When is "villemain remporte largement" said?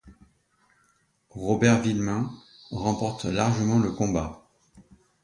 1.83-3.77